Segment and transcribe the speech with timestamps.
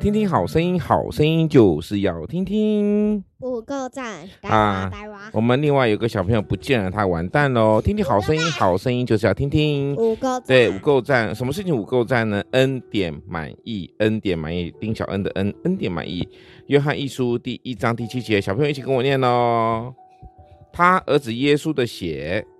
[0.00, 3.22] 听听好声音，好声音就是要听听。
[3.40, 4.90] 五个赞啊！
[5.30, 7.82] 我们另外有个小朋友不见了，他完蛋喽！
[7.82, 9.94] 听听好声音，好声音就是要听听。
[9.96, 11.34] 五个赞，对，五个赞。
[11.34, 12.42] 什么事情五个赞呢？
[12.52, 14.72] 恩典满意，恩典满意。
[14.80, 16.26] 丁小恩的恩，恩典满意。
[16.68, 19.92] 约翰一书第一章第七节，小朋友一起跟我念喽。
[20.72, 22.42] 他儿子耶稣的血，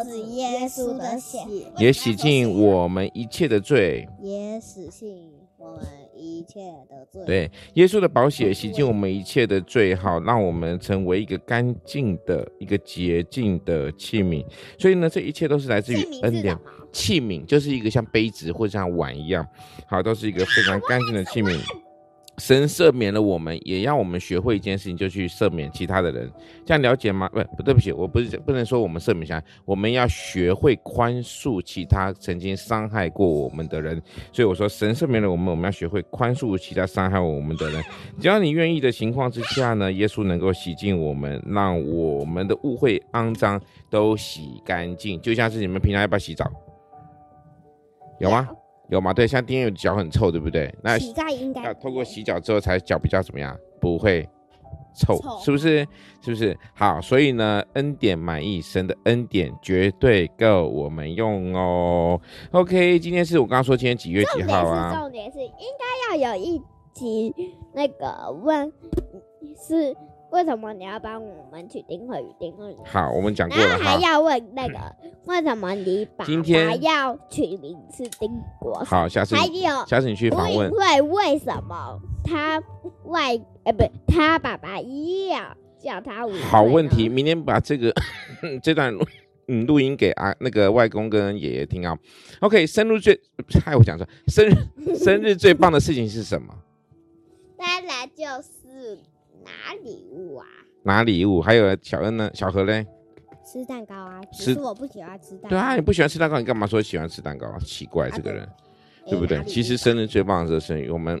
[0.00, 1.38] 儿子耶稣的血
[1.76, 5.30] 也洗净我们一切的罪，也洗净。
[5.58, 5.82] 我们
[6.16, 14.42] 一切的罪，对，耶稣的宝血洗净我们一切的罪，好，让我们成为一个干净的一个洁净的器皿。
[14.78, 16.58] 所以呢，这一切都是来自于恩典。
[16.92, 19.46] 器皿就是一个像杯子或者像碗一样，
[19.86, 21.60] 好，都是一个非常干净的器皿。
[22.40, 26.28] 神赦免了我们，也让我们学会一件事情，就去赦免其他的人。
[26.64, 27.28] 这样了解吗？
[27.28, 34.02] 不，不对不起，我不是不能说我们赦免下，我们要学会宽恕其他曾经伤害过我们的人。
[34.32, 37.84] 所以我说，神赦免了我们，我们要学会宽恕其他伤害我们的人。
[38.18, 45.20] 只要你愿意的情况之下呢，耶稣能够洗净我们，让我们的误会肮脏都洗干净。
[45.20, 46.50] 就像是你们平常要不要洗澡？
[48.18, 48.48] 有吗？
[48.90, 49.12] 有吗？
[49.12, 50.74] 对，像丁丁脚很臭，对不对？
[50.82, 53.56] 那洗澡应该要透过洗脚之后才脚比较怎么样？
[53.80, 54.28] 不会
[54.94, 55.86] 臭，臭是不是？
[56.20, 56.56] 是不是？
[56.74, 62.20] 好，所以呢，恩典满意，神的恩典绝对够我们用哦。
[62.50, 64.92] OK，今天是我刚刚说今天几月几号啊？
[64.92, 66.60] 重点是，重点是应该要有一
[66.92, 67.34] 集
[67.72, 68.72] 那个问
[69.56, 69.96] 是。
[70.30, 72.26] 为什么你要帮我们取丁慧雨？
[72.38, 73.76] 丁慧雨好，我们讲过了。
[73.78, 74.78] 还要问那个，
[75.26, 78.82] 为什么你爸爸要取名是丁国？
[78.84, 80.70] 好，下次还有下次你去访问。
[80.70, 82.62] 会为什么他
[83.04, 86.32] 外呃不他爸爸要叫他五？
[86.50, 87.94] 好问题，明天把这个
[88.62, 88.94] 这段
[89.48, 91.96] 嗯录音给啊那个外公跟爷爷听啊。
[92.40, 93.20] OK，生日最
[93.64, 94.54] 害我讲说生日
[94.96, 96.54] 生日最棒的事情是什么？
[97.56, 98.98] 当然就是。
[99.42, 100.46] 拿礼物啊！
[100.82, 102.30] 拿礼物，还有小恩呢？
[102.34, 102.84] 小何呢？
[103.50, 104.20] 吃蛋糕啊！
[104.32, 105.48] 吃，我不喜欢吃蛋糕。
[105.48, 107.58] 对啊，你不喜欢吃蛋糕，你干嘛说喜欢吃蛋糕啊？
[107.64, 108.48] 奇怪，这个人，
[109.08, 109.42] 对不对？
[109.42, 111.20] 其实生日最棒的是生日，我们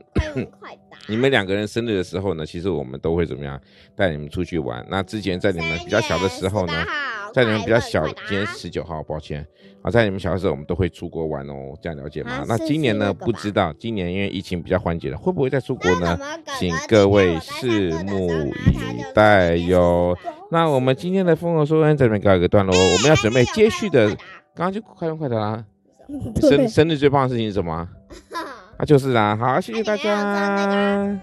[1.08, 3.60] 你们两个人生日的时候呢，其实我们都会怎么样？
[3.96, 4.86] 带你们出去玩。
[4.88, 6.86] 那之前在你们比较小的时候呢，
[7.34, 9.44] 在你们比较小，今天十九号，抱歉。
[9.82, 12.30] 啊，在你们小的时候，我们都会出国玩哦，这样了解吗？
[12.30, 13.12] 啊、那今年呢？
[13.12, 16.16] 不知道，今年因为疫情比较缓解了，会不会再出国呢？
[16.60, 20.16] 请各位拭目以待哟。
[20.50, 24.08] 那我们今天的疯狂说恩在这边告一个段落，我们要准备接续的。
[24.54, 25.64] 刚刚就快问快答啦。
[26.42, 27.88] 生生日最棒的事情是什么？
[28.76, 29.36] 啊，就是啦。
[29.36, 31.20] 好，谢谢大家。